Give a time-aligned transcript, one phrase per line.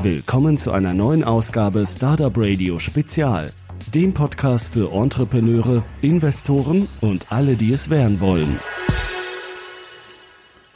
[0.00, 3.52] Willkommen zu einer neuen Ausgabe Startup Radio Spezial,
[3.92, 8.60] dem Podcast für Entrepreneure, Investoren und alle, die es werden wollen.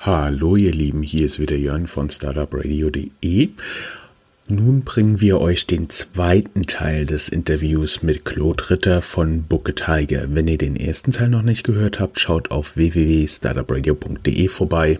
[0.00, 3.50] Hallo ihr Lieben, hier ist wieder Jörn von startupradio.de
[4.48, 10.26] nun bringen wir euch den zweiten Teil des Interviews mit Claude Ritter von Booke Tiger.
[10.28, 14.98] Wenn ihr den ersten Teil noch nicht gehört habt, schaut auf www.startupradio.de vorbei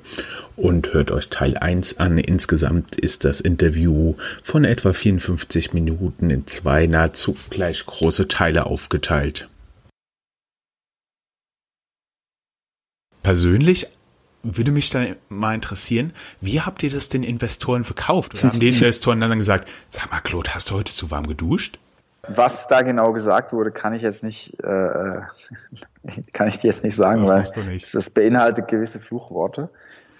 [0.56, 2.18] und hört euch Teil 1 an.
[2.18, 9.48] Insgesamt ist das Interview von etwa 54 Minuten in zwei nahezu gleich große Teile aufgeteilt.
[13.22, 13.86] Persönlich
[14.42, 18.34] würde mich da mal interessieren, wie habt ihr das den Investoren verkauft?
[18.34, 21.78] Oder haben die Investoren dann gesagt, sag mal, Claude, hast du heute zu warm geduscht?
[22.28, 25.20] Was da genau gesagt wurde, kann ich jetzt nicht, äh,
[26.32, 27.92] kann ich dir jetzt nicht sagen, das weil nicht.
[27.94, 29.68] das beinhaltet gewisse Fluchworte.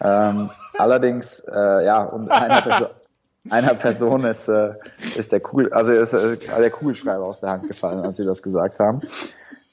[0.01, 2.89] Ähm, allerdings, äh, ja, und einer Person,
[3.51, 4.75] einer Person ist, äh,
[5.17, 8.43] ist der Kugel, also ist äh, der Kugelschreiber aus der Hand gefallen, als sie das
[8.43, 9.03] gesagt haben.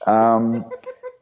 [0.05, 0.65] Ähm,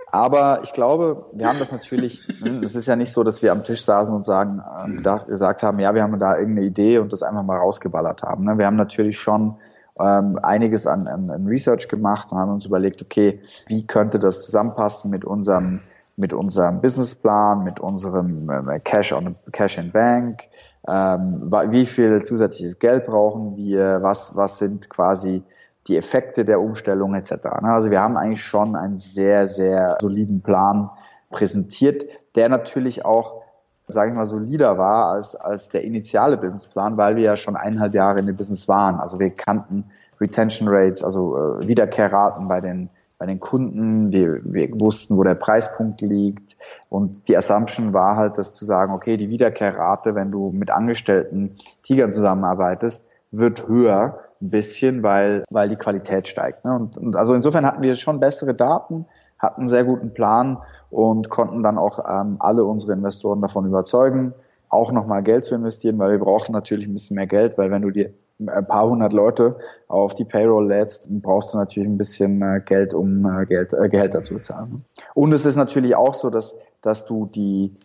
[0.10, 3.52] aber ich glaube, wir haben das natürlich, hm, es ist ja nicht so, dass wir
[3.52, 7.00] am Tisch saßen und sagen, äh, da, gesagt haben, ja, wir haben da irgendeine Idee
[7.00, 8.46] und das einfach mal rausgeballert haben.
[8.46, 8.58] Ne?
[8.58, 9.58] Wir haben natürlich schon
[10.00, 14.46] ähm, einiges an, an, an Research gemacht und haben uns überlegt, okay, wie könnte das
[14.46, 15.82] zusammenpassen mit unserem
[16.20, 20.42] mit unserem Businessplan, mit unserem äh, Cash on Cash in Bank,
[20.88, 25.44] ähm, wie viel zusätzliches Geld brauchen wir, was was sind quasi
[25.88, 27.32] die Effekte der Umstellung etc.
[27.62, 27.72] Ne?
[27.72, 30.90] Also wir haben eigentlich schon einen sehr, sehr soliden Plan
[31.30, 33.42] präsentiert, der natürlich auch,
[33.88, 37.94] sage ich mal, solider war als, als der initiale Businessplan, weil wir ja schon eineinhalb
[37.94, 39.00] Jahre in dem Business waren.
[39.00, 39.86] Also wir kannten
[40.20, 45.36] Retention Rates, also äh, Wiederkehrraten bei den bei den Kunden, wir, wir wussten, wo der
[45.36, 46.56] Preispunkt liegt
[46.90, 51.56] und die Assumption war halt, das zu sagen, okay, die Wiederkehrrate, wenn du mit angestellten
[51.82, 56.66] Tigern zusammenarbeitest, wird höher, ein bisschen, weil, weil die Qualität steigt.
[56.66, 56.76] Ne?
[56.76, 59.06] Und, und also insofern hatten wir schon bessere Daten,
[59.40, 60.58] hatten einen sehr guten Plan
[60.90, 64.34] und konnten dann auch ähm, alle unsere Investoren davon überzeugen,
[64.70, 67.82] auch nochmal Geld zu investieren, weil wir brauchen natürlich ein bisschen mehr Geld, weil wenn
[67.82, 72.42] du dir ein paar hundert Leute auf die Payroll lädst, brauchst du natürlich ein bisschen
[72.42, 74.70] äh, Geld, um äh, Geld, äh, Gehälter zu bezahlen.
[74.72, 74.82] Ne?
[75.16, 77.76] Und es ist natürlich auch so, dass, dass du die,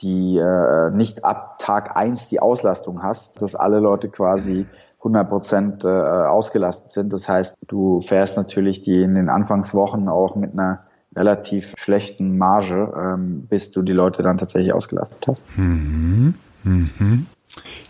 [0.00, 4.66] die äh, nicht ab Tag eins die Auslastung hast, dass alle Leute quasi
[4.98, 7.12] 100 Prozent äh, ausgelastet sind.
[7.12, 12.92] Das heißt, du fährst natürlich die in den Anfangswochen auch mit einer relativ schlechten Marge,
[13.00, 15.46] ähm, bis du die Leute dann tatsächlich ausgelastet hast.
[15.56, 16.34] Mhm.
[16.64, 17.26] Mhm.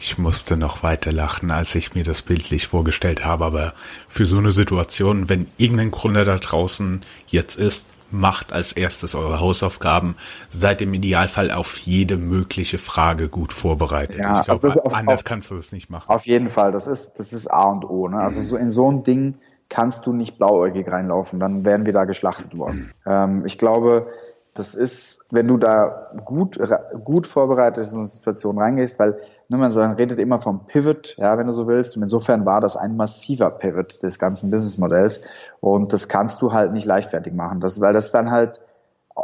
[0.00, 3.74] Ich musste noch weiter lachen, als ich mir das bildlich vorgestellt habe, aber
[4.06, 9.40] für so eine Situation, wenn irgendein Kunde da draußen jetzt ist, macht als erstes eure
[9.40, 10.14] Hausaufgaben,
[10.50, 14.18] seid im Idealfall auf jede mögliche Frage gut vorbereitet.
[14.18, 16.08] Ja, glaub, also auf, anders auf, kannst du das nicht machen.
[16.08, 18.08] Auf jeden Fall, das ist, das ist A und O.
[18.08, 18.18] Ne?
[18.18, 19.34] Also so in so ein Ding
[19.68, 22.92] kannst du nicht blauäugig reinlaufen, dann wären wir da geschlachtet worden.
[23.06, 24.06] Ähm, ich glaube,
[24.54, 26.58] das ist, wenn du da gut,
[27.04, 29.18] gut vorbereitet in so eine Situation reingehst, weil
[29.48, 31.96] ne, man redet immer vom Pivot, ja, wenn du so willst.
[31.96, 35.20] Und insofern war das ein massiver Pivot des ganzen Businessmodells.
[35.60, 37.60] Und das kannst du halt nicht leichtfertig machen.
[37.60, 38.60] Das, weil das dann halt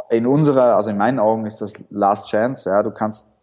[0.09, 2.83] in unserer, also in meinen Augen ist das Last Chance, ja.
[2.83, 3.33] Du kannst,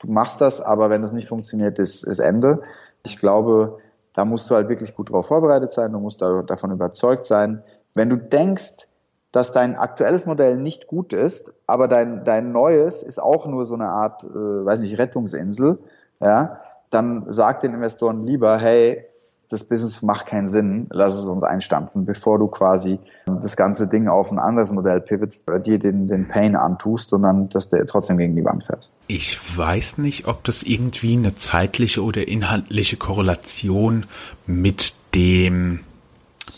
[0.00, 2.62] du machst das, aber wenn das nicht funktioniert, ist, ist Ende.
[3.04, 3.78] Ich glaube,
[4.12, 5.92] da musst du halt wirklich gut drauf vorbereitet sein.
[5.92, 7.62] Du musst da, davon überzeugt sein.
[7.94, 8.88] Wenn du denkst,
[9.32, 13.74] dass dein aktuelles Modell nicht gut ist, aber dein, dein neues ist auch nur so
[13.74, 15.80] eine Art, äh, weiß nicht, Rettungsinsel,
[16.20, 16.60] ja,
[16.90, 19.04] dann sag den Investoren lieber, hey,
[19.50, 24.08] das Business macht keinen Sinn, lass es uns einstampfen, bevor du quasi das ganze Ding
[24.08, 28.18] auf ein anderes Modell pivotst, dir den, den Pain antust und dann, dass du trotzdem
[28.18, 28.96] gegen die Wand fährst.
[29.06, 34.06] Ich weiß nicht, ob das irgendwie eine zeitliche oder inhaltliche Korrelation
[34.46, 35.80] mit dem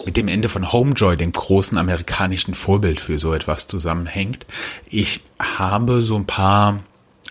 [0.05, 4.45] mit dem Ende von Homejoy, dem großen amerikanischen Vorbild für so etwas zusammenhängt.
[4.91, 6.81] Ich habe so ein paar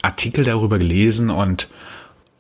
[0.02, 1.70] Artikel darüber gelesen und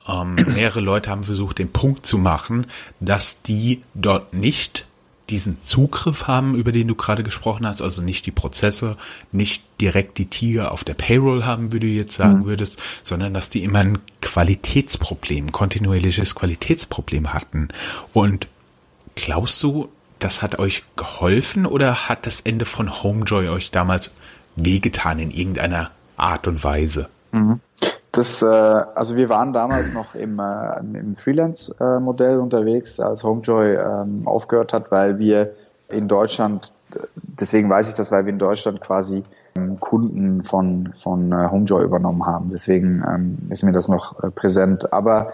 [0.07, 2.67] ähm, mehrere Leute haben versucht, den Punkt zu machen,
[2.99, 4.85] dass die dort nicht
[5.29, 8.95] diesen Zugriff haben, über den du gerade gesprochen hast, also nicht die Prozesse,
[9.31, 12.45] nicht direkt die Tiger auf der Payroll haben, wie du jetzt sagen mhm.
[12.45, 17.69] würdest, sondern dass die immer ein Qualitätsproblem, kontinuierliches Qualitätsproblem hatten.
[18.13, 18.47] Und
[19.15, 24.13] glaubst du, das hat euch geholfen oder hat das Ende von Homejoy euch damals
[24.55, 27.09] wehgetan in irgendeiner Art und Weise?
[27.31, 27.59] Mhm.
[28.15, 34.27] Das, äh, also wir waren damals noch im, äh, im Freelance-Modell unterwegs, als Homejoy ähm,
[34.27, 35.53] aufgehört hat, weil wir
[35.89, 36.73] in Deutschland,
[37.13, 39.23] deswegen weiß ich das, weil wir in Deutschland quasi
[39.55, 42.49] ähm, Kunden von, von äh, Homejoy übernommen haben.
[42.51, 44.93] Deswegen ähm, ist mir das noch äh, präsent.
[44.93, 45.31] Aber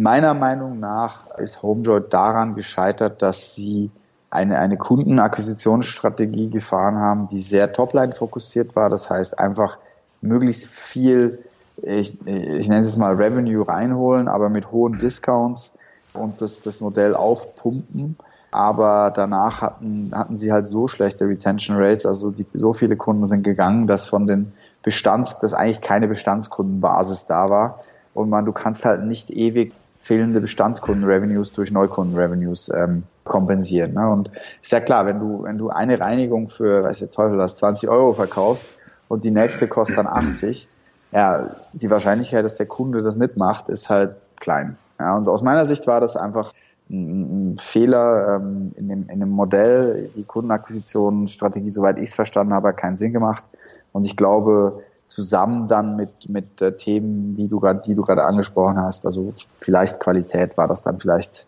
[0.00, 3.90] Meiner Meinung nach ist Homejoy daran gescheitert, dass sie
[4.30, 8.90] eine, eine Kundenakquisitionsstrategie gefahren haben, die sehr topline fokussiert war.
[8.90, 9.76] Das heißt einfach
[10.20, 11.40] möglichst viel,
[11.82, 15.76] ich, ich nenne es mal Revenue reinholen, aber mit hohen Discounts
[16.12, 18.16] und das, das Modell aufpumpen.
[18.50, 23.26] Aber danach hatten, hatten sie halt so schlechte Retention Rates, also die, so viele Kunden
[23.26, 24.52] sind gegangen, dass von den
[24.82, 27.80] Bestands, dass eigentlich keine Bestandskundenbasis da war.
[28.14, 33.94] Und man, du kannst halt nicht ewig fehlende Bestandskunden-Revenues durch Neukunden-Revenues ähm, kompensieren.
[33.94, 34.08] Ne?
[34.08, 34.30] Und
[34.62, 37.88] ist ja klar, wenn du, wenn du eine Reinigung für, weiß der Teufel was, 20
[37.88, 38.66] Euro verkaufst
[39.08, 40.68] und die nächste kostet dann 80,
[41.12, 44.76] ja, die Wahrscheinlichkeit, dass der Kunde das mitmacht, ist halt klein.
[44.98, 46.52] Ja, und aus meiner Sicht war das einfach
[46.90, 50.10] ein, Fehler ähm, in, dem, in dem Modell.
[50.16, 53.44] Die Kundenakquisitionsstrategie, soweit ich es verstanden habe, hat keinen Sinn gemacht.
[53.92, 58.24] Und ich glaube, zusammen dann mit, mit äh, Themen, wie du grad, die du gerade
[58.24, 61.46] angesprochen hast, also vielleicht Qualität war das dann vielleicht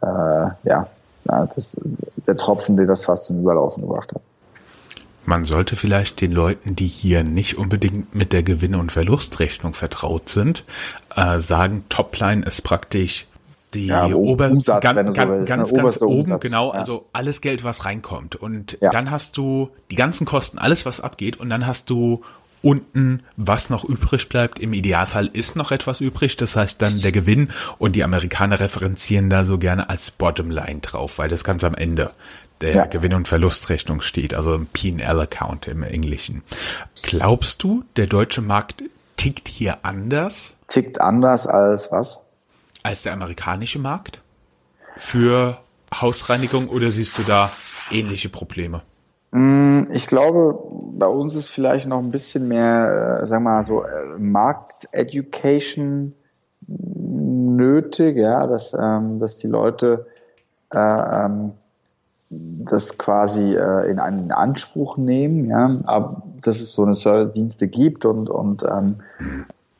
[0.00, 0.06] äh,
[0.64, 0.88] ja
[1.24, 1.80] das,
[2.26, 4.22] der Tropfen, der das fast zum Überlaufen gebracht hat.
[5.24, 10.28] Man sollte vielleicht den Leuten, die hier nicht unbedingt mit der Gewinne- und Verlustrechnung vertraut
[10.28, 10.64] sind,
[11.14, 13.26] äh, sagen, Topline ist praktisch
[13.74, 16.40] die ja, Ober Umsatz, ganz, so ganz, ganz, ganz oben, Umsatz.
[16.42, 16.78] genau, ja.
[16.78, 18.36] also alles Geld, was reinkommt.
[18.36, 18.90] Und ja.
[18.90, 22.22] dann hast du die ganzen Kosten, alles, was abgeht, und dann hast du
[22.62, 24.58] unten, was noch übrig bleibt.
[24.58, 27.48] Im Idealfall ist noch etwas übrig, das heißt dann der Gewinn
[27.78, 32.12] und die Amerikaner referenzieren da so gerne als Bottomline drauf, weil das ganz am Ende
[32.62, 32.86] der ja.
[32.86, 36.42] Gewinn- und Verlustrechnung steht, also ein P&L-Account im Englischen.
[37.02, 38.82] Glaubst du, der deutsche Markt
[39.16, 40.54] tickt hier anders?
[40.68, 42.20] Tickt anders als was?
[42.82, 44.20] Als der amerikanische Markt?
[44.96, 45.58] Für
[45.94, 47.50] Hausreinigung oder siehst du da
[47.90, 48.82] ähnliche Probleme?
[49.32, 50.58] Mm, ich glaube,
[50.98, 56.14] bei uns ist vielleicht noch ein bisschen mehr, äh, sagen wir mal so, äh, Markt-Education
[56.66, 60.06] nötig, ja, dass, ähm, dass die Leute
[60.72, 61.52] äh, ähm,
[62.32, 68.04] das quasi äh, in einen Anspruch nehmen, ja, aber dass es so eine Service-Dienste gibt
[68.04, 68.96] und und ähm,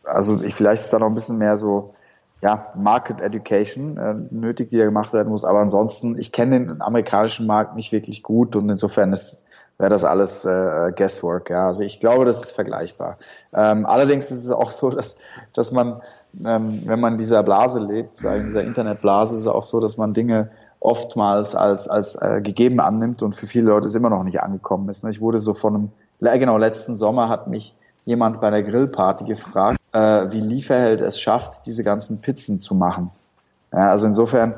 [0.04, 1.94] also ich vielleicht ist da noch ein bisschen mehr so
[2.42, 6.82] ja Market Education äh, nötig, die ja gemacht werden muss, aber ansonsten ich kenne den
[6.82, 9.44] amerikanischen Markt nicht wirklich gut und insofern ist
[9.78, 11.50] wäre das alles äh, Guesswork.
[11.50, 13.16] Ja, also ich glaube, das ist vergleichbar.
[13.52, 15.16] Ähm, allerdings ist es auch so, dass
[15.54, 16.02] dass man
[16.44, 19.96] ähm, wenn man in dieser Blase lebt, in dieser Internetblase, ist es auch so, dass
[19.96, 20.50] man Dinge
[20.82, 24.88] oftmals als, als äh, gegeben annimmt und für viele Leute es immer noch nicht angekommen
[24.88, 25.04] ist.
[25.04, 25.10] Ne?
[25.10, 25.74] Ich wurde so von
[26.20, 27.74] einem, genau, letzten Sommer hat mich
[28.04, 33.10] jemand bei der Grillparty gefragt, äh, wie Lieferheld es schafft, diese ganzen Pizzen zu machen.
[33.72, 34.54] Ja, also insofern,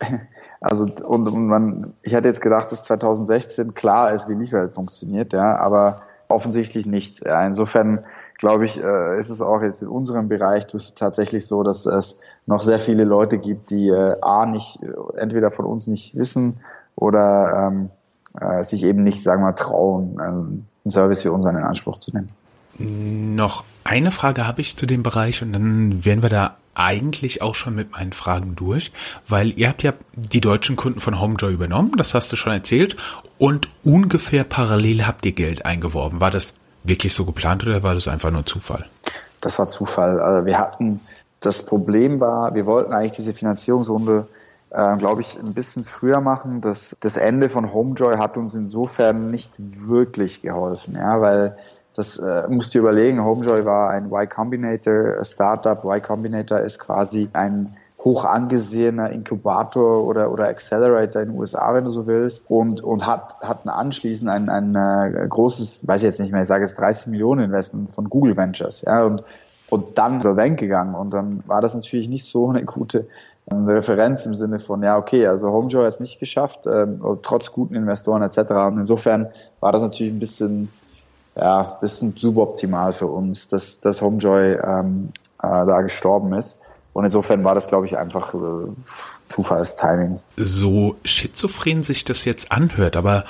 [0.60, 5.32] also und, und man, ich hätte jetzt gedacht, dass 2016 klar ist, wie Lieferheld funktioniert,
[5.32, 7.24] ja, aber offensichtlich nicht.
[7.24, 8.04] Ja, insofern
[8.38, 12.62] glaube ich, äh, ist es auch jetzt in unserem Bereich tatsächlich so, dass es noch
[12.62, 16.60] sehr viele Leute gibt, die äh, A nicht, äh, entweder von uns nicht wissen
[16.94, 17.90] oder ähm,
[18.40, 21.98] äh, sich eben nicht, sagen wir mal, trauen, äh, einen Service für uns in Anspruch
[22.00, 22.28] zu nehmen.
[22.78, 27.56] Noch eine Frage habe ich zu dem Bereich und dann wären wir da eigentlich auch
[27.56, 28.92] schon mit meinen Fragen durch,
[29.26, 32.96] weil ihr habt ja die deutschen Kunden von Homejoy übernommen, das hast du schon erzählt,
[33.36, 36.20] und ungefähr parallel habt ihr Geld eingeworben.
[36.20, 36.54] War das
[36.84, 38.86] wirklich so geplant oder war das einfach nur Zufall?
[39.40, 40.20] Das war Zufall.
[40.20, 41.00] Also wir hatten,
[41.40, 44.26] das Problem war, wir wollten eigentlich diese Finanzierungsrunde,
[44.70, 46.60] äh, glaube ich, ein bisschen früher machen.
[46.60, 51.56] Das, das Ende von Homejoy hat uns insofern nicht wirklich geholfen, ja, weil
[51.94, 55.84] das äh, musst du überlegen, Homejoy war ein Y Combinator Startup.
[55.84, 61.84] Y Combinator ist quasi ein hoch angesehener Inkubator oder, oder Accelerator in den USA, wenn
[61.84, 66.20] du so willst, und, und hat, hatten anschließend ein, ein, äh, großes, weiß ich jetzt
[66.20, 69.24] nicht mehr, ich sage jetzt 30 Millionen Investment von Google Ventures, ja, und,
[69.68, 70.94] und dann so weggegangen.
[70.94, 73.08] Und dann war das natürlich nicht so eine gute
[73.50, 77.52] ähm, Referenz im Sinne von, ja, okay, also Homejoy hat es nicht geschafft, ähm, trotz
[77.52, 78.38] guten Investoren etc.
[78.68, 79.28] Und insofern
[79.58, 80.68] war das natürlich ein bisschen,
[81.34, 85.08] ja, bisschen suboptimal für uns, dass, dass Homejoy ähm,
[85.42, 86.60] äh, da gestorben ist.
[86.98, 88.38] Und insofern war das, glaube ich, einfach äh,
[89.24, 90.18] Zufallstiming.
[90.36, 93.22] So schizophren sich das jetzt anhört, aber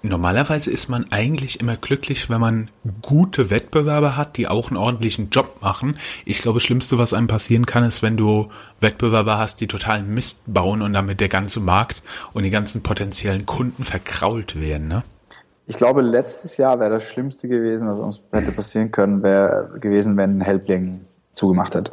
[0.00, 2.70] normalerweise ist man eigentlich immer glücklich, wenn man
[3.02, 5.98] gute Wettbewerber hat, die auch einen ordentlichen Job machen.
[6.24, 8.48] Ich glaube, das Schlimmste, was einem passieren kann, ist, wenn du
[8.80, 13.44] Wettbewerber hast, die totalen Mist bauen und damit der ganze Markt und die ganzen potenziellen
[13.44, 15.02] Kunden verkrault werden, ne?
[15.66, 20.16] Ich glaube, letztes Jahr wäre das Schlimmste gewesen, was uns hätte passieren können, wäre gewesen,
[20.16, 21.02] wenn Helpling
[21.34, 21.92] zugemacht hätte.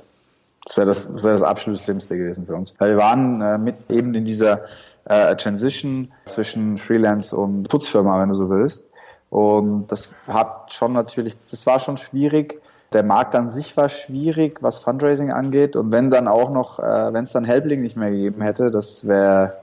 [0.66, 2.74] Das wäre das, das, wär das absolut Schlimmste gewesen für uns.
[2.78, 4.66] Weil wir waren äh, mit eben in dieser
[5.06, 8.84] äh, Transition zwischen Freelance und Putzfirma, wenn du so willst.
[9.30, 12.62] Und das hat schon natürlich, das war schon schwierig,
[12.94, 15.78] Der Markt an sich war schwierig, was Fundraising angeht.
[15.78, 19.08] Und wenn dann auch noch, äh, wenn es dann Helpling nicht mehr gegeben hätte, das
[19.08, 19.60] wäre,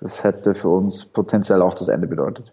[0.00, 2.52] das hätte für uns potenziell auch das Ende bedeutet.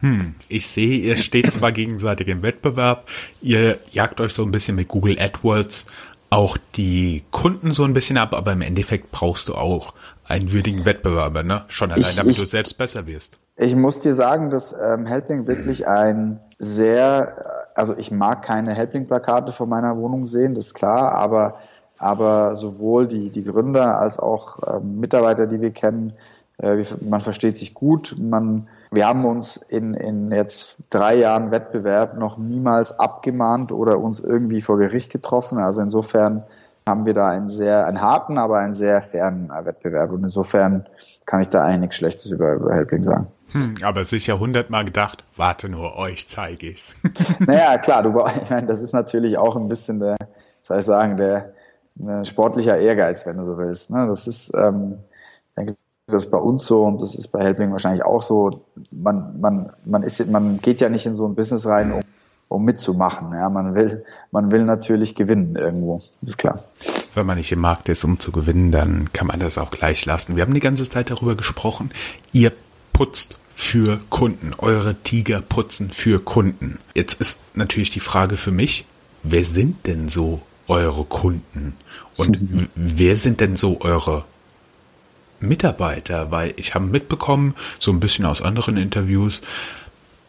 [0.00, 3.06] Hm, ich sehe, ihr steht zwar gegenseitig im Wettbewerb,
[3.40, 5.86] ihr jagt euch so ein bisschen mit Google AdWords
[6.30, 10.84] auch die Kunden so ein bisschen ab, aber im Endeffekt brauchst du auch einen würdigen
[10.84, 11.64] Wettbewerber, ne?
[11.68, 13.38] Schon allein, ich, damit ich, du selbst besser wirst.
[13.56, 19.52] Ich muss dir sagen, dass ähm, Helping wirklich ein sehr, also ich mag keine Helping-Plakate
[19.52, 21.56] vor meiner Wohnung sehen, das ist klar, aber
[22.00, 26.12] aber sowohl die die Gründer als auch ähm, Mitarbeiter, die wir kennen,
[26.58, 32.16] äh, man versteht sich gut, man wir haben uns in, in jetzt drei Jahren Wettbewerb
[32.16, 35.58] noch niemals abgemahnt oder uns irgendwie vor Gericht getroffen.
[35.58, 36.44] Also insofern
[36.86, 40.10] haben wir da einen sehr, einen harten, aber einen sehr fairen Wettbewerb.
[40.10, 40.86] Und insofern
[41.26, 43.26] kann ich da eigentlich nichts Schlechtes über, über Helping sagen.
[43.52, 46.94] Hm, aber sicher hundertmal gedacht, warte nur, euch zeige ich's.
[47.40, 50.16] naja, klar, du, ich meine, das ist natürlich auch ein bisschen der,
[50.60, 51.52] soll ich sagen, der,
[51.94, 53.90] der sportlicher Ehrgeiz, wenn du so willst.
[53.90, 54.06] Ne?
[54.06, 54.98] Das ist, ähm,
[56.08, 58.62] das ist bei uns so und das ist bei Helping wahrscheinlich auch so.
[58.90, 62.00] Man, man, man ist, man geht ja nicht in so ein Business rein, um,
[62.48, 63.32] um mitzumachen.
[63.34, 66.00] Ja, man will, man will natürlich gewinnen irgendwo.
[66.22, 66.64] ist klar.
[67.14, 70.06] Wenn man nicht im Markt ist, um zu gewinnen, dann kann man das auch gleich
[70.06, 70.34] lassen.
[70.34, 71.90] Wir haben die ganze Zeit darüber gesprochen.
[72.32, 72.52] Ihr
[72.94, 74.52] putzt für Kunden.
[74.56, 76.78] Eure Tiger putzen für Kunden.
[76.94, 78.86] Jetzt ist natürlich die Frage für mich,
[79.22, 81.76] wer sind denn so eure Kunden?
[82.16, 84.24] Und wer sind denn so eure
[85.40, 89.42] Mitarbeiter, weil ich habe mitbekommen, so ein bisschen aus anderen Interviews,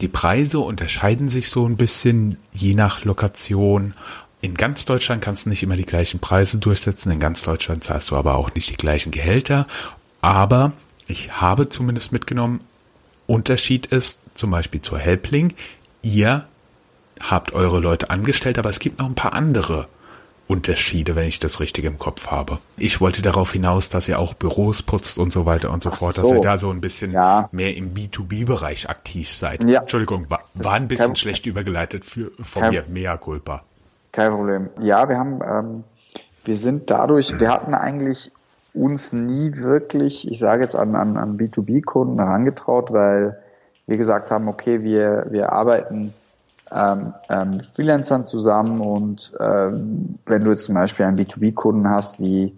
[0.01, 3.93] die Preise unterscheiden sich so ein bisschen je nach Lokation.
[4.41, 8.11] In ganz Deutschland kannst du nicht immer die gleichen Preise durchsetzen, in ganz Deutschland zahlst
[8.11, 9.67] du aber auch nicht die gleichen Gehälter.
[10.21, 10.71] Aber
[11.07, 12.61] ich habe zumindest mitgenommen,
[13.27, 15.53] Unterschied ist zum Beispiel zur Helpling,
[16.01, 16.45] ihr
[17.19, 19.87] habt eure Leute angestellt, aber es gibt noch ein paar andere
[20.49, 22.57] Unterschiede, wenn ich das richtig im Kopf habe.
[22.75, 25.99] Ich wollte darauf hinaus, dass ihr auch Büros putzt und so weiter und so Ach
[25.99, 26.23] fort, so.
[26.23, 27.47] dass ihr da so ein bisschen ja.
[27.51, 29.63] mehr im B2B-Bereich aktiv seid.
[29.63, 29.81] Ja.
[29.81, 33.61] Entschuldigung, war, war ein bisschen schlecht übergeleitet für, von kein, mir, mea culpa.
[34.11, 34.69] Kein Problem.
[34.79, 35.83] Ja, wir haben, ähm,
[36.45, 38.31] wir sind dadurch, wir hatten eigentlich
[38.73, 43.37] uns nie wirklich, ich sage jetzt an, an, an B2B-Kunden herangetraut, weil
[43.85, 46.15] wir gesagt haben, okay, wir, wir arbeiten
[46.71, 52.55] ähm, ähm, Freelancern zusammen und ähm, wenn du jetzt zum Beispiel einen B2B-Kunden hast, wie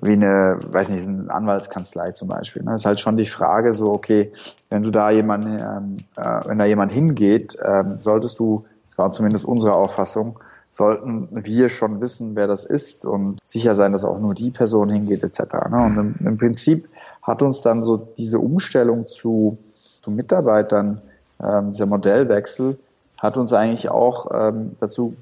[0.00, 2.62] wie eine, weiß nicht, eine Anwaltskanzlei zum Beispiel.
[2.62, 2.74] Ne?
[2.74, 4.32] ist halt schon die Frage so, okay,
[4.70, 9.12] wenn du da jemanden, ähm, äh, wenn da jemand hingeht, ähm, solltest du, das war
[9.12, 10.38] zumindest unsere Auffassung,
[10.70, 14.90] sollten wir schon wissen, wer das ist und sicher sein, dass auch nur die Person
[14.90, 15.40] hingeht etc.
[15.70, 15.82] Ne?
[15.84, 16.88] Und im, im Prinzip
[17.22, 19.58] hat uns dann so diese Umstellung zu,
[20.02, 21.00] zu Mitarbeitern,
[21.42, 22.78] ähm, dieser Modellwechsel,
[23.18, 25.14] hat uns eigentlich auch ähm, dazu,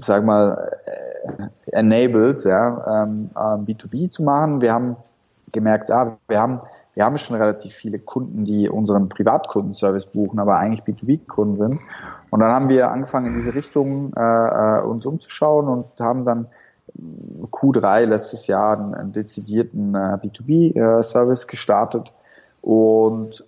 [0.00, 4.60] sag mal, äh, enabled, ja, ähm, B2B zu machen.
[4.60, 4.96] Wir haben
[5.52, 6.60] gemerkt, ah, wir haben
[6.94, 11.80] wir haben schon relativ viele Kunden, die unseren Privatkundenservice buchen, aber eigentlich B2B-Kunden sind.
[12.30, 16.48] Und dann haben wir angefangen, in diese Richtung äh, äh uns umzuschauen und haben dann
[17.50, 22.12] Q3 letztes Jahr einen, einen dezidierten äh, B2B-Service äh, gestartet
[22.60, 23.44] und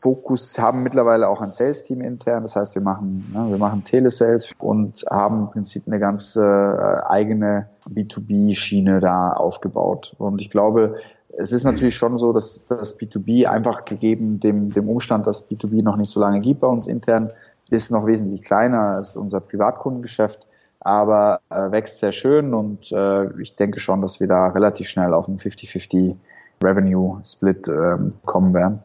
[0.00, 2.42] Fokus haben mittlerweile auch ein Sales-Team intern.
[2.42, 7.06] Das heißt, wir machen, ne, wir machen Telesales und haben im Prinzip eine ganze äh,
[7.06, 10.14] eigene B2B-Schiene da aufgebaut.
[10.16, 10.96] Und ich glaube,
[11.36, 15.82] es ist natürlich schon so, dass das B2B einfach gegeben dem, dem Umstand, dass B2B
[15.82, 17.30] noch nicht so lange gibt bei uns intern,
[17.68, 20.46] ist noch wesentlich kleiner als unser Privatkundengeschäft,
[20.80, 25.12] aber äh, wächst sehr schön und äh, ich denke schon, dass wir da relativ schnell
[25.12, 26.16] auf einen 50-50
[26.62, 28.80] Revenue Split ähm, kommen werden.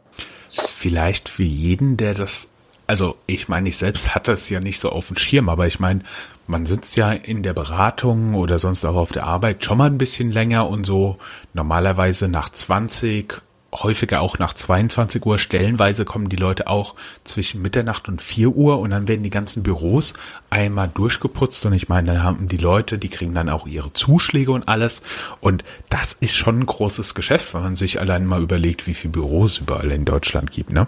[0.50, 2.50] Vielleicht für jeden, der das,
[2.88, 5.80] also ich meine, ich selbst hatte es ja nicht so auf dem Schirm, aber ich
[5.80, 6.02] meine,
[6.48, 9.98] man sitzt ja in der Beratung oder sonst auch auf der Arbeit schon mal ein
[9.98, 11.18] bisschen länger und so.
[11.54, 13.42] Normalerweise nach 20
[13.84, 15.40] häufiger auch nach 22 Uhr.
[15.40, 19.64] Stellenweise kommen die Leute auch zwischen Mitternacht und 4 Uhr und dann werden die ganzen
[19.64, 20.14] Büros
[20.50, 24.52] einmal durchgeputzt und ich meine, dann haben die Leute, die kriegen dann auch ihre Zuschläge
[24.52, 25.02] und alles
[25.42, 29.12] und das ist schon ein großes Geschäft, wenn man sich allein mal überlegt, wie viele
[29.12, 30.88] Büros überall in Deutschland gibt, ne?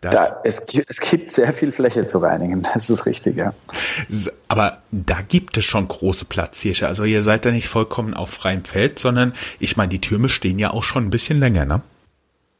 [0.00, 3.52] Da, es, es gibt sehr viel Fläche zu reinigen, das ist richtig, ja.
[4.48, 6.86] Aber da gibt es schon große Platzhirsche.
[6.86, 10.58] Also ihr seid da nicht vollkommen auf freiem Feld, sondern ich meine, die Türme stehen
[10.58, 11.82] ja auch schon ein bisschen länger, ne?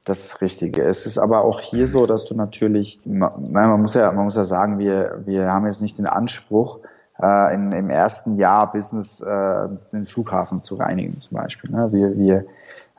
[0.04, 0.78] Das ist richtig.
[0.78, 4.44] Es ist aber auch hier so, dass du natürlich, man muss ja, man muss ja
[4.44, 6.80] sagen, wir, wir haben jetzt nicht den Anspruch,
[7.20, 11.70] äh, in, im ersten Jahr Business äh, den Flughafen zu reinigen zum Beispiel.
[11.70, 11.92] Ne?
[11.92, 12.47] Wir, wir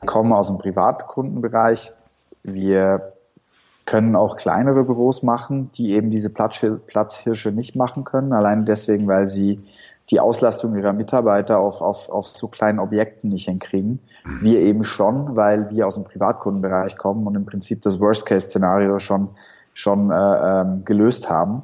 [0.06, 1.92] kommen aus dem Privatkundenbereich.
[2.44, 3.11] Wir
[3.84, 9.26] können auch kleinere Büros machen, die eben diese Platzhirsche nicht machen können, allein deswegen, weil
[9.26, 9.60] sie
[10.10, 14.00] die Auslastung ihrer Mitarbeiter auf, auf, auf so kleinen Objekten nicht hinkriegen.
[14.40, 19.28] Wir eben schon, weil wir aus dem Privatkundenbereich kommen und im Prinzip das Worst-Case-Szenario schon,
[19.74, 21.62] schon äh, ähm, gelöst haben.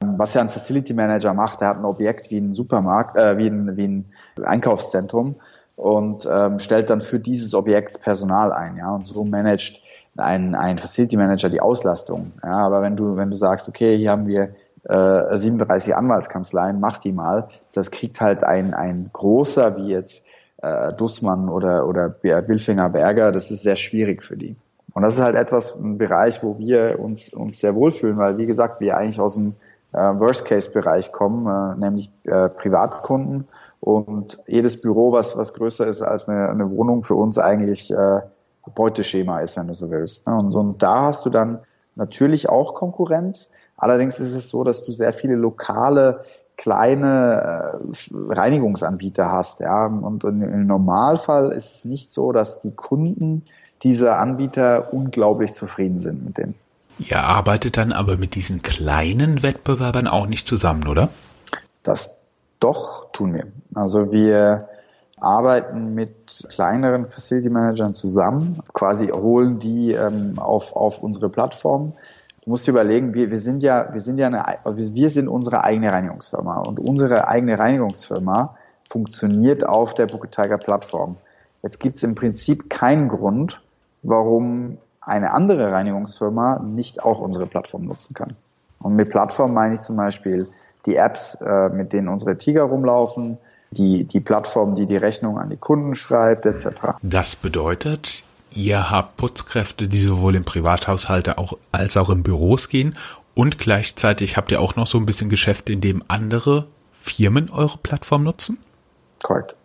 [0.00, 3.46] Was ja ein Facility Manager macht, der hat ein Objekt wie ein Supermarkt, äh, wie,
[3.46, 4.04] ein, wie ein
[4.42, 5.36] Einkaufszentrum
[5.82, 9.82] und ähm, stellt dann für dieses Objekt Personal ein, ja, und so managt
[10.16, 12.30] ein, ein Facility Manager die Auslastung.
[12.44, 16.98] Ja, aber wenn du, wenn du sagst, okay, hier haben wir äh, 37 Anwaltskanzleien, mach
[16.98, 20.24] die mal, das kriegt halt ein, ein großer wie jetzt
[20.58, 24.54] äh, Dussmann oder, oder Billfinger Berger, das ist sehr schwierig für die.
[24.94, 28.46] Und das ist halt etwas, ein Bereich, wo wir uns, uns sehr wohlfühlen, weil wie
[28.46, 29.56] gesagt, wir eigentlich aus dem
[29.92, 33.48] äh, Worst-Case-Bereich kommen, äh, nämlich äh, Privatkunden
[33.84, 38.20] und jedes Büro, was, was größer ist als eine, eine Wohnung, für uns eigentlich äh,
[38.76, 40.28] Beuteschema ist, wenn du so willst.
[40.28, 40.38] Ne?
[40.38, 41.58] Und, und da hast du dann
[41.96, 43.50] natürlich auch Konkurrenz.
[43.76, 46.22] Allerdings ist es so, dass du sehr viele lokale
[46.56, 49.58] kleine äh, Reinigungsanbieter hast.
[49.58, 49.86] Ja?
[49.86, 53.42] Und, und im Normalfall ist es nicht so, dass die Kunden
[53.82, 56.54] dieser Anbieter unglaublich zufrieden sind mit denen.
[57.00, 61.08] Ihr arbeitet dann aber mit diesen kleinen Wettbewerbern auch nicht zusammen, oder?
[61.82, 62.21] Das
[62.62, 63.46] doch tun wir.
[63.74, 64.68] Also wir
[65.18, 71.92] arbeiten mit kleineren Facility Managern zusammen, quasi holen die ähm, auf, auf unsere Plattform.
[72.44, 74.42] Du musst dir überlegen, wir, wir sind ja, wir sind ja eine,
[74.76, 78.56] wir sind unsere eigene Reinigungsfirma und unsere eigene Reinigungsfirma
[78.88, 81.16] funktioniert auf der Book Tiger Plattform.
[81.62, 83.60] Jetzt gibt es im Prinzip keinen Grund,
[84.02, 88.36] warum eine andere Reinigungsfirma nicht auch unsere Plattform nutzen kann.
[88.80, 90.48] Und mit Plattform meine ich zum Beispiel
[90.86, 93.38] die Apps, äh, mit denen unsere Tiger rumlaufen,
[93.70, 96.98] die, die Plattform, die die Rechnung an die Kunden schreibt, etc.
[97.02, 102.96] Das bedeutet, ihr habt Putzkräfte, die sowohl im Privathaushalte auch, als auch in Büros gehen
[103.34, 107.78] und gleichzeitig habt ihr auch noch so ein bisschen Geschäfte, in dem andere Firmen eure
[107.78, 108.58] Plattform nutzen?
[109.22, 109.56] Korrekt.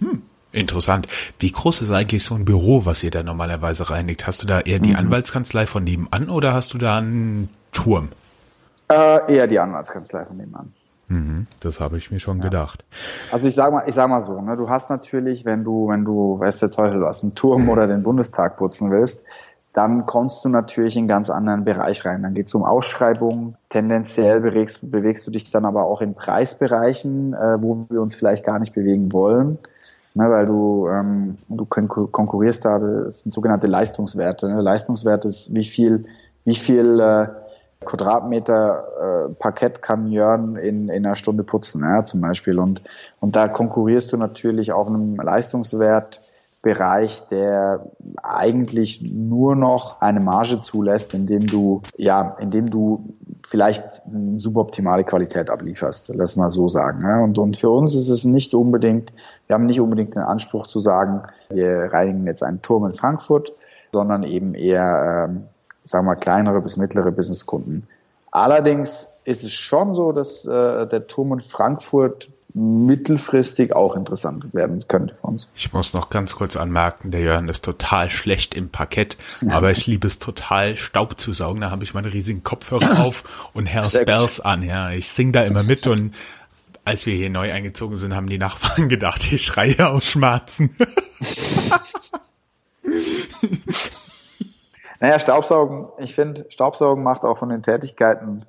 [0.00, 0.22] Hm.
[0.52, 1.06] Interessant.
[1.38, 4.26] Wie groß ist eigentlich so ein Büro, was ihr da normalerweise reinigt?
[4.26, 4.96] Hast du da eher die mhm.
[4.96, 8.08] Anwaltskanzlei von nebenan oder hast du da einen Turm?
[8.90, 10.74] Äh, eher die Anwaltskanzlei von nebenan.
[11.08, 12.44] Mhm, das habe ich mir schon ja.
[12.44, 12.84] gedacht.
[13.30, 16.04] Also ich sag mal, ich sag mal so, ne, du hast natürlich, wenn du, wenn
[16.04, 19.24] du, weißt der Teufel, was, einen Turm oder den Bundestag putzen willst,
[19.72, 22.22] dann kommst du natürlich in einen ganz anderen Bereich rein.
[22.22, 23.56] Dann geht es um Ausschreibungen.
[23.68, 28.44] Tendenziell bewegst, bewegst, du dich dann aber auch in Preisbereichen, äh, wo wir uns vielleicht
[28.44, 29.58] gar nicht bewegen wollen.
[30.14, 34.48] Ne, weil du, ähm, du konkurrierst da, das sind sogenannte Leistungswerte.
[34.48, 34.60] Ne?
[34.60, 36.06] Leistungswert ist, wie viel,
[36.44, 37.28] wie viel äh,
[37.84, 42.58] Quadratmeter äh, Parkett kann Jörn in, in einer Stunde putzen, ja, zum Beispiel.
[42.58, 42.82] Und,
[43.20, 47.86] und da konkurrierst du natürlich auf einem Leistungswertbereich, der
[48.22, 53.14] eigentlich nur noch eine Marge zulässt, indem du, ja, indem du
[53.46, 57.02] vielleicht eine suboptimale Qualität ablieferst, lass mal so sagen.
[57.02, 57.20] Ja.
[57.20, 59.12] Und, und für uns ist es nicht unbedingt,
[59.46, 63.52] wir haben nicht unbedingt den Anspruch zu sagen, wir reinigen jetzt einen Turm in Frankfurt,
[63.92, 65.44] sondern eben eher ähm,
[65.84, 67.86] sagen wir, kleinere bis mittlere Businesskunden.
[68.30, 74.80] Allerdings ist es schon so, dass äh, der Turm in Frankfurt mittelfristig auch interessant werden
[74.88, 75.50] könnte für uns.
[75.54, 79.16] Ich muss noch ganz kurz anmerken, der Jörn ist total schlecht im Parkett,
[79.50, 81.60] aber ich liebe es total, Staub zu saugen.
[81.60, 84.62] Da habe ich meine riesigen Kopfhörer auf und Herr's Bells an.
[84.62, 86.14] Ja, ich sing da immer mit und
[86.84, 90.76] als wir hier neu eingezogen sind, haben die Nachbarn gedacht, ich schreie aus Schmerzen.
[95.00, 98.44] Naja, Staubsaugen, ich finde, Staubsaugen macht auch von den Tätigkeiten,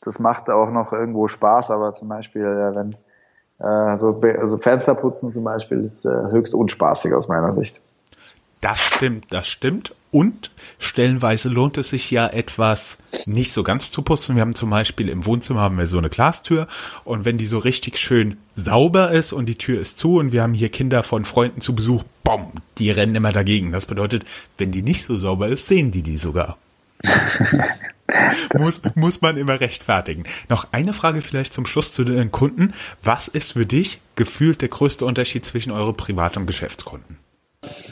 [0.00, 2.96] das macht auch noch irgendwo Spaß, aber zum Beispiel, ja, wenn
[3.58, 7.80] äh, so also Fensterputzen zum Beispiel ist äh, höchst unspaßig aus meiner Sicht.
[8.60, 9.94] Das stimmt, das stimmt.
[10.14, 14.36] Und stellenweise lohnt es sich ja etwas nicht so ganz zu putzen.
[14.36, 16.68] Wir haben zum Beispiel im Wohnzimmer haben wir so eine Glastür
[17.02, 20.42] und wenn die so richtig schön sauber ist und die Tür ist zu und wir
[20.42, 23.72] haben hier Kinder von Freunden zu Besuch, bom, die rennen immer dagegen.
[23.72, 24.24] Das bedeutet,
[24.56, 26.58] wenn die nicht so sauber ist, sehen die die sogar.
[28.56, 30.22] muss, muss man immer rechtfertigen.
[30.48, 32.72] Noch eine Frage vielleicht zum Schluss zu den Kunden.
[33.02, 37.23] Was ist für dich gefühlt der größte Unterschied zwischen eure Privat- und Geschäftskunden?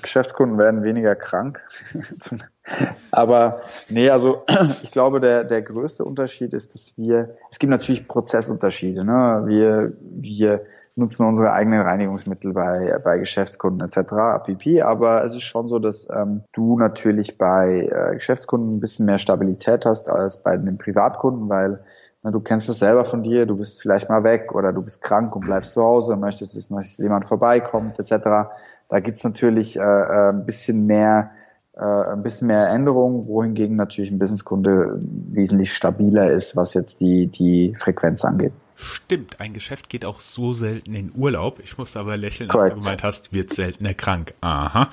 [0.03, 1.61] Geschäftskunden werden weniger krank.
[3.11, 4.45] Aber nee, also
[4.83, 9.05] ich glaube, der, der größte Unterschied ist, dass wir, es gibt natürlich Prozessunterschiede.
[9.05, 9.43] Ne?
[9.47, 10.63] Wir, wir
[10.95, 14.13] nutzen unsere eigenen Reinigungsmittel bei, bei Geschäftskunden etc.
[14.13, 19.07] APP, aber es ist schon so, dass ähm, du natürlich bei äh, Geschäftskunden ein bisschen
[19.07, 21.83] mehr Stabilität hast als bei den Privatkunden, weil
[22.31, 25.35] du kennst es selber von dir, du bist vielleicht mal weg oder du bist krank
[25.35, 28.53] und bleibst zu Hause und möchtest, dass jemand vorbeikommt etc.
[28.89, 31.33] Da gibt's natürlich äh, äh, ein bisschen mehr
[31.75, 37.29] äh, ein bisschen mehr Änderungen, wohingegen natürlich ein Businesskunde wesentlich stabiler ist, was jetzt die,
[37.29, 38.53] die Frequenz angeht.
[38.77, 41.61] Stimmt, ein Geschäft geht auch so selten in Urlaub.
[41.63, 42.75] Ich muss aber lächeln, Correct.
[42.75, 44.35] als du gemeint hast, wird seltener krank.
[44.41, 44.91] Aha.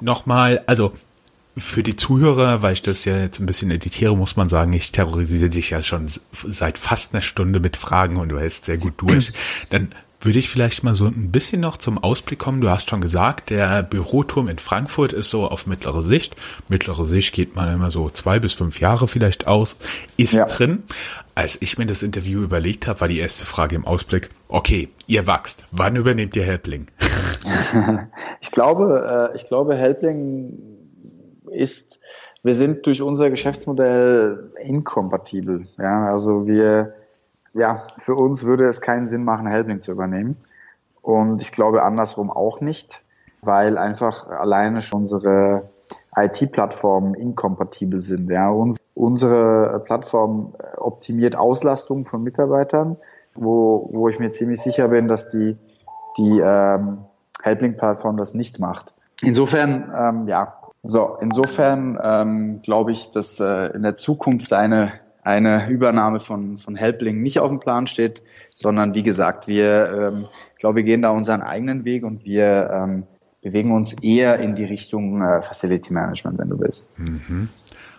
[0.00, 0.92] Nochmal, also
[1.56, 4.92] für die Zuhörer, weil ich das ja jetzt ein bisschen editiere, muss man sagen, ich
[4.92, 8.94] terrorisiere dich ja schon seit fast einer Stunde mit Fragen und du hältst sehr gut
[8.98, 9.32] durch.
[9.70, 9.88] Dann
[10.20, 12.60] würde ich vielleicht mal so ein bisschen noch zum Ausblick kommen.
[12.60, 16.36] Du hast schon gesagt, der Büroturm in Frankfurt ist so auf mittlere Sicht.
[16.68, 19.76] Mittlere Sicht geht man immer so zwei bis fünf Jahre vielleicht aus,
[20.16, 20.46] ist ja.
[20.46, 20.82] drin.
[21.34, 25.26] Als ich mir das Interview überlegt habe, war die erste Frage im Ausblick, okay, ihr
[25.26, 26.86] wachst, wann übernehmt ihr Helpling?
[28.40, 30.75] ich glaube, äh, ich glaube, Helpling
[31.50, 32.00] ist,
[32.42, 35.66] wir sind durch unser Geschäftsmodell inkompatibel.
[35.78, 36.94] Ja, also wir,
[37.54, 40.36] ja, für uns würde es keinen Sinn machen, Helpling zu übernehmen.
[41.02, 43.00] Und ich glaube andersrum auch nicht,
[43.42, 45.68] weil einfach alleine schon unsere
[46.16, 48.30] IT-Plattformen inkompatibel sind.
[48.30, 52.96] Ja, uns, unsere Plattform optimiert Auslastung von Mitarbeitern,
[53.34, 55.56] wo, wo ich mir ziemlich sicher bin, dass die,
[56.16, 56.98] die ähm,
[57.42, 58.92] Helpling-Plattform das nicht macht.
[59.22, 64.92] Insofern, ähm, ja, so, insofern ähm, glaube ich, dass äh, in der Zukunft eine
[65.26, 68.22] eine Übernahme von, von Helpling nicht auf dem Plan steht,
[68.54, 72.70] sondern wie gesagt, wir, ähm, ich glaube, wir gehen da unseren eigenen Weg und wir
[72.72, 73.06] ähm,
[73.42, 76.96] bewegen uns eher in die Richtung äh, Facility Management, wenn du willst.
[76.96, 77.48] Mhm.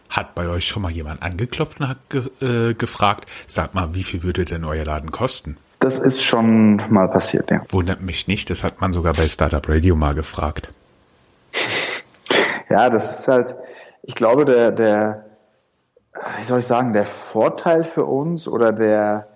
[0.09, 4.03] Hat bei euch schon mal jemand angeklopft und hat ge äh, gefragt, sag mal, wie
[4.03, 5.57] viel würde denn euer Laden kosten?
[5.79, 7.61] Das ist schon mal passiert, ja.
[7.69, 10.71] Wundert mich nicht, das hat man sogar bei Startup Radio mal gefragt.
[12.69, 13.55] Ja, das ist halt,
[14.03, 15.25] ich glaube, der, der,
[16.37, 19.27] wie soll ich sagen, der Vorteil für uns oder der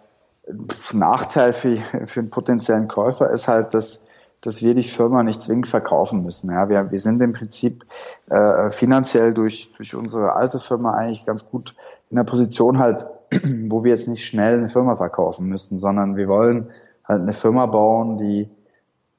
[0.91, 4.03] Nachteil für, für einen potenziellen Käufer ist halt, dass,
[4.41, 6.51] dass wir die Firma nicht zwingend verkaufen müssen.
[6.51, 7.85] Ja, wir, wir sind im Prinzip
[8.29, 11.75] äh, finanziell durch, durch unsere alte Firma eigentlich ganz gut
[12.09, 13.05] in der Position halt,
[13.69, 16.69] wo wir jetzt nicht schnell eine Firma verkaufen müssen, sondern wir wollen
[17.05, 18.49] halt eine Firma bauen, die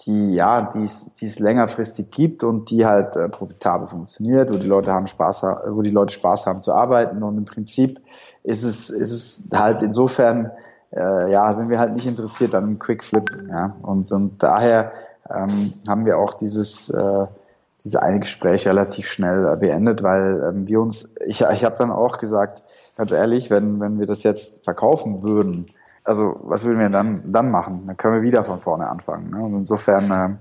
[0.07, 4.93] die ja, die es, längerfristig gibt und die halt äh, profitabel funktioniert, wo die Leute
[4.93, 7.23] haben Spaß, wo die Leute Spaß haben zu arbeiten.
[7.23, 8.01] Und im Prinzip
[8.43, 10.51] ist es, ist es halt insofern,
[10.91, 14.93] äh, ja, sind wir halt nicht interessiert an einem Quick Flip, ja, und, und daher
[15.31, 17.27] ähm, haben wir auch dieses, äh,
[17.85, 21.91] diese eine Gespräch relativ schnell äh, beendet, weil ähm, wir uns, ich, ich habe dann
[21.91, 22.63] auch gesagt,
[22.97, 25.67] ganz ehrlich, wenn, wenn wir das jetzt verkaufen würden,
[26.05, 27.87] also was würden wir dann dann machen?
[27.87, 29.31] Dann können wir wieder von vorne anfangen.
[29.31, 29.43] Ne?
[29.43, 30.37] Und insofern, äh,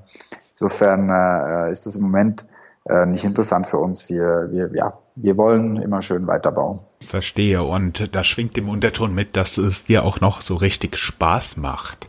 [0.51, 2.45] insofern äh, ist das im Moment
[2.85, 4.09] äh, nicht interessant für uns.
[4.09, 6.79] Wir, wir, ja, wir wollen immer schön weiterbauen.
[7.05, 7.63] Verstehe.
[7.63, 12.07] Und da schwingt im Unterton mit, dass es dir auch noch so richtig Spaß macht.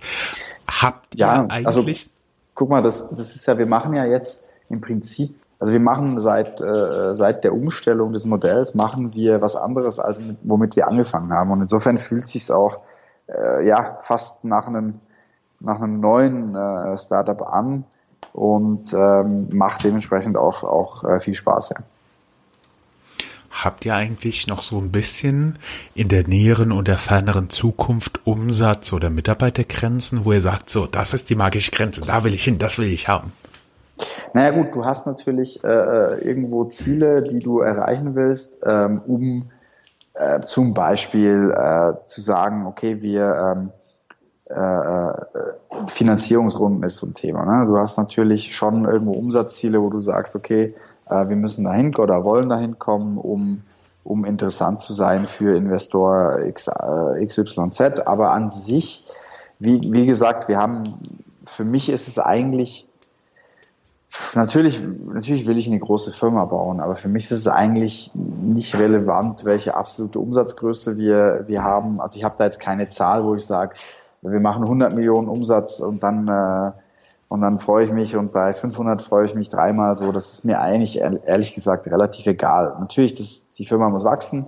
[0.67, 2.07] Habt ihr ja, also eigentlich?
[2.07, 2.11] Also,
[2.55, 6.19] guck mal, das, das ist ja, wir machen ja jetzt im Prinzip also wir machen
[6.19, 10.89] seit, äh, seit der Umstellung des Modells machen wir was anderes, als mit, womit wir
[10.89, 11.53] angefangen haben.
[11.53, 12.81] Und insofern fühlt sich auch
[13.29, 15.01] äh, ja fast nach einem
[15.61, 17.85] nach einem neuen äh, Startup an
[18.33, 21.71] und ähm, macht dementsprechend auch auch äh, viel Spaß.
[21.71, 21.77] Ja.
[23.53, 25.59] Habt ihr eigentlich noch so ein bisschen
[25.95, 31.13] in der näheren und der ferneren Zukunft Umsatz oder Mitarbeitergrenzen, wo ihr sagt, so, das
[31.13, 33.33] ist die magische Grenze, da will ich hin, das will ich haben?
[34.33, 39.51] Naja gut, du hast natürlich äh, äh irgendwo Ziele, die du erreichen willst, ähm, um
[40.15, 43.71] äh, zum Beispiel äh, zu sagen, okay, wir ähm,
[44.47, 47.45] äh, äh, Finanzierungsrunden ist so ein Thema.
[47.45, 47.67] Ne?
[47.67, 50.75] Du hast natürlich schon irgendwo Umsatzziele, wo du sagst, okay,
[51.09, 53.63] äh, wir müssen dahin oder wollen dahin kommen, um
[54.05, 56.69] um interessant zu sein für Investor X,
[57.25, 58.01] XYZ.
[58.05, 59.05] Aber an sich,
[59.59, 60.99] wie, wie gesagt, wir haben,
[61.47, 62.89] für mich ist es eigentlich
[64.35, 68.75] Natürlich, natürlich will ich eine große Firma bauen, aber für mich ist es eigentlich nicht
[68.77, 72.01] relevant, welche absolute Umsatzgröße wir, wir haben.
[72.01, 73.75] Also ich habe da jetzt keine Zahl, wo ich sage,
[74.21, 76.73] wir machen 100 Millionen Umsatz und dann, äh,
[77.29, 80.13] und dann freue ich mich und bei 500 freue ich mich dreimal so.
[80.13, 82.77] Das ist mir eigentlich ehrlich gesagt relativ egal.
[82.79, 84.47] Natürlich, das, die Firma muss wachsen.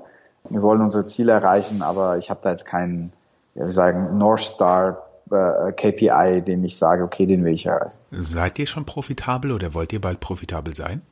[0.50, 3.12] Wir wollen unsere Ziele erreichen, aber ich habe da jetzt keinen,
[3.54, 4.98] ja, wir sagen, North Star
[5.34, 7.96] äh, KPI, den ich sage, okay, den will ich erreichen.
[8.10, 11.02] Seid ihr schon profitabel oder wollt ihr bald profitabel sein?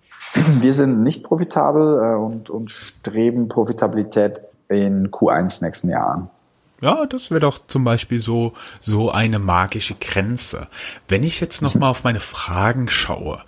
[0.61, 6.31] Wir sind nicht profitabel äh, und, und streben Profitabilität in Q1 nächsten Jahr an.
[6.81, 10.67] Ja, das wäre doch zum Beispiel so, so eine magische Grenze.
[11.07, 13.43] Wenn ich jetzt nochmal auf meine Fragen schaue,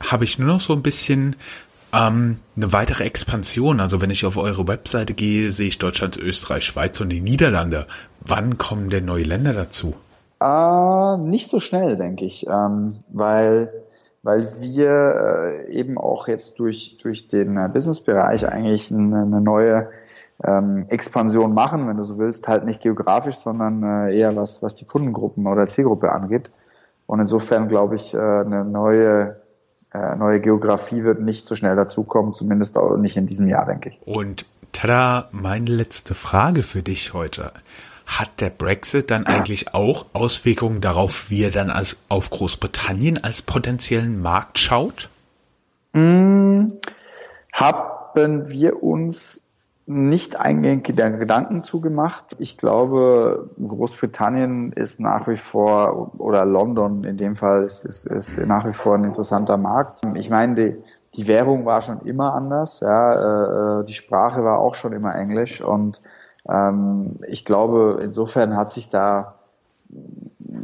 [0.00, 1.36] habe ich nur noch so ein bisschen
[1.92, 3.78] ähm, eine weitere Expansion.
[3.78, 7.86] Also wenn ich auf eure Webseite gehe, sehe ich Deutschland, Österreich, Schweiz und die Niederlande.
[8.20, 9.94] Wann kommen denn neue Länder dazu?
[10.44, 13.72] Äh, nicht so schnell, denke ich, ähm, weil
[14.24, 19.90] weil wir äh, eben auch jetzt durch, durch den äh, Businessbereich eigentlich eine, eine neue
[20.42, 24.74] ähm, Expansion machen, wenn du so willst, halt nicht geografisch, sondern äh, eher was, was
[24.74, 26.50] die Kundengruppen oder Zielgruppe angeht.
[27.06, 29.40] Und insofern glaube ich, äh, eine neue,
[29.92, 33.90] äh, neue Geografie wird nicht so schnell dazukommen, zumindest auch nicht in diesem Jahr, denke
[33.90, 34.00] ich.
[34.06, 37.52] Und tada, meine letzte Frage für dich heute.
[38.06, 43.42] Hat der Brexit dann eigentlich auch Auswirkungen darauf, wie er dann als, auf Großbritannien als
[43.42, 45.08] potenziellen Markt schaut?
[45.92, 46.68] Mm,
[47.52, 49.44] haben wir uns
[49.86, 52.36] nicht eingehend Gedanken zugemacht.
[52.38, 58.38] Ich glaube, Großbritannien ist nach wie vor, oder London in dem Fall, ist, ist, ist
[58.38, 60.00] nach wie vor ein interessanter Markt.
[60.14, 60.76] Ich meine, die,
[61.16, 65.60] die Währung war schon immer anders, ja, äh, die Sprache war auch schon immer Englisch
[65.60, 66.00] und
[66.48, 69.34] ähm, ich glaube, insofern hat sich da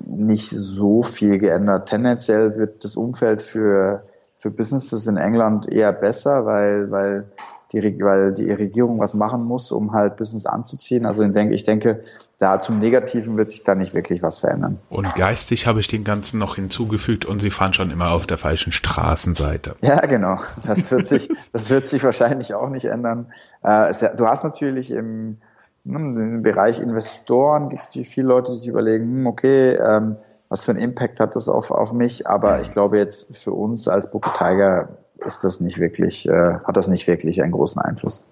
[0.07, 1.89] nicht so viel geändert.
[1.89, 4.05] Tendenziell wird das Umfeld für,
[4.37, 7.27] für Businesses in England eher besser, weil, weil
[7.73, 11.07] die, weil die Regierung was machen muss, um halt Business anzuziehen.
[11.07, 12.03] Also ich denke, ich denke,
[12.39, 14.79] da zum Negativen wird sich da nicht wirklich was verändern.
[14.89, 18.39] Und geistig habe ich den Ganzen noch hinzugefügt und sie fahren schon immer auf der
[18.39, 19.77] falschen Straßenseite.
[19.83, 20.39] Ja, genau.
[20.65, 23.27] Das wird sich, das wird sich wahrscheinlich auch nicht ändern.
[23.63, 25.37] Äh, du hast natürlich im,
[25.85, 30.17] im Bereich Investoren gibt es viele Leute, die sich überlegen, hm, okay, ähm,
[30.49, 32.27] was für einen Impact hat das auf, auf mich?
[32.27, 34.89] Aber ich glaube jetzt für uns als Booker Tiger
[35.25, 38.25] ist das nicht wirklich, äh, hat das nicht wirklich einen großen Einfluss.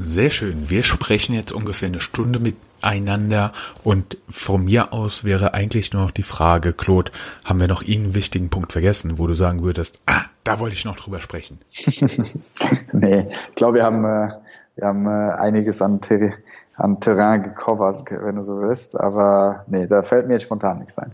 [0.00, 0.70] Sehr schön.
[0.70, 3.52] Wir sprechen jetzt ungefähr eine Stunde miteinander
[3.84, 7.12] und von mir aus wäre eigentlich nur noch die Frage, Claude,
[7.44, 10.84] haben wir noch einen wichtigen Punkt vergessen, wo du sagen würdest, ah, da wollte ich
[10.84, 11.58] noch drüber sprechen?
[12.92, 14.30] nee, ich glaube, wir haben, äh,
[14.76, 16.32] wir haben äh, einiges an, Ter
[16.76, 20.98] an Terrain gecovert, wenn du so willst, aber nee, da fällt mir jetzt spontan nichts
[20.98, 21.12] ein.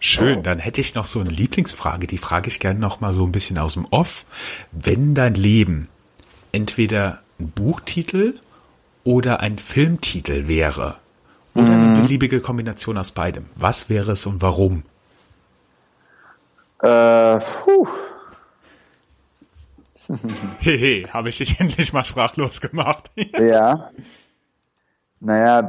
[0.00, 3.24] Schön, dann hätte ich noch so eine Lieblingsfrage, die frage ich gerne noch mal so
[3.24, 4.26] ein bisschen aus dem Off.
[4.72, 5.88] Wenn dein Leben
[6.52, 8.34] entweder ein Buchtitel
[9.04, 10.96] oder ein Filmtitel wäre,
[11.58, 12.02] oder eine mhm.
[12.02, 14.84] beliebige Kombination aus beidem, was wäre es und warum?
[16.82, 17.88] Äh, puh.
[20.60, 23.10] Hehe, habe ich dich endlich mal sprachlos gemacht.
[23.38, 23.90] ja.
[25.20, 25.62] Naja,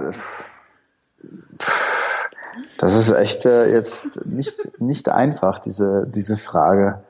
[2.78, 7.04] das ist echt äh, jetzt nicht, nicht einfach, diese, diese Frage.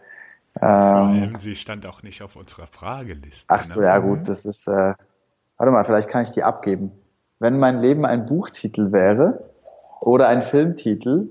[0.62, 3.46] Ähm, sie stand auch nicht auf unserer Frageliste.
[3.50, 3.86] Ach so, ne?
[3.86, 4.94] ja gut, das ist, äh,
[5.58, 6.92] warte mal, vielleicht kann ich die abgeben.
[7.40, 9.50] Wenn mein Leben ein Buchtitel wäre
[10.00, 11.30] oder ein Filmtitel,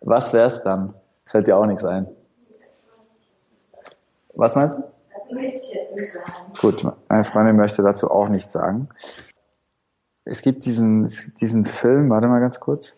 [0.00, 0.94] was wäre es dann?
[1.24, 2.06] Fällt dir auch nichts ein.
[4.34, 4.84] Was meinst du?
[6.60, 8.88] Gut, meine Freundin möchte dazu auch nichts sagen.
[10.24, 11.04] Es gibt diesen,
[11.40, 12.96] diesen Film, warte mal ganz kurz.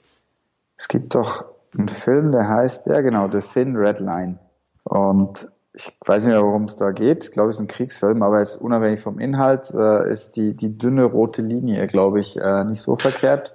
[0.76, 1.44] Es gibt doch
[1.76, 4.38] einen Film, der heißt, ja genau, The Thin Red Line.
[4.84, 7.24] Und ich weiß nicht mehr, worum es da geht.
[7.24, 10.76] Ich glaube, es ist ein Kriegsfilm, aber jetzt unabhängig vom Inhalt äh, ist die, die
[10.76, 13.54] dünne rote Linie, glaube ich, äh, nicht so verkehrt,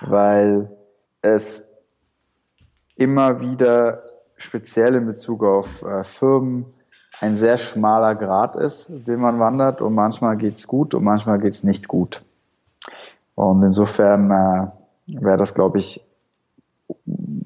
[0.00, 0.70] weil
[1.22, 1.70] es
[2.94, 4.02] immer wieder
[4.36, 6.66] speziell in Bezug auf äh, Firmen
[7.20, 11.64] ein sehr schmaler Grad ist, den man wandert und manchmal geht's gut und manchmal geht's
[11.64, 12.22] nicht gut.
[13.34, 16.00] Und insofern äh, wäre das, glaube ich,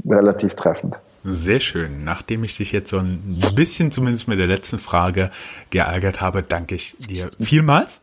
[0.07, 1.01] relativ treffend.
[1.25, 2.05] Sehr schön.
[2.05, 5.31] Nachdem ich dich jetzt so ein bisschen zumindest mit der letzten Frage
[5.71, 8.01] geärgert habe, danke ich dir vielmals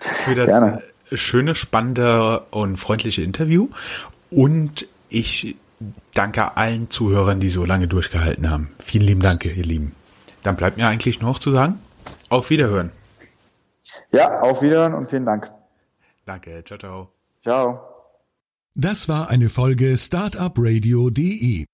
[0.00, 0.82] für das Gerne.
[1.12, 3.68] schöne, spannende und freundliche Interview.
[4.30, 5.56] Und ich
[6.14, 8.70] danke allen Zuhörern, die so lange durchgehalten haben.
[8.78, 9.96] Vielen lieben Dank, ihr Lieben.
[10.42, 11.78] Dann bleibt mir eigentlich nur noch zu sagen,
[12.28, 12.92] auf Wiederhören.
[14.12, 15.50] Ja, auf Wiederhören und vielen Dank.
[16.24, 17.08] Danke, ciao, ciao.
[17.42, 17.80] Ciao.
[18.74, 21.64] Das war eine Folge Startupradio.de.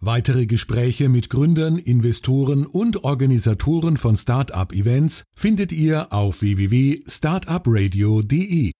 [0.00, 8.72] Weitere Gespräche mit Gründern, Investoren und Organisatoren von Startup-Events findet ihr auf www.startupradio.de.